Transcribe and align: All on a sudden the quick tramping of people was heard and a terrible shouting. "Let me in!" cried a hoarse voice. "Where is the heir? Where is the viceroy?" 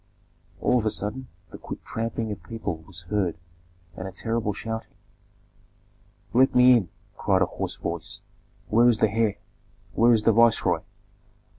All 0.59 0.79
on 0.79 0.85
a 0.87 0.89
sudden 0.89 1.27
the 1.51 1.59
quick 1.59 1.83
tramping 1.85 2.31
of 2.31 2.41
people 2.41 2.75
was 2.77 3.03
heard 3.11 3.37
and 3.95 4.07
a 4.07 4.11
terrible 4.11 4.51
shouting. 4.51 4.95
"Let 6.33 6.55
me 6.55 6.75
in!" 6.75 6.89
cried 7.15 7.43
a 7.43 7.45
hoarse 7.45 7.75
voice. 7.75 8.21
"Where 8.67 8.89
is 8.89 8.97
the 8.97 9.11
heir? 9.11 9.37
Where 9.93 10.11
is 10.11 10.23
the 10.23 10.31
viceroy?" 10.31 10.81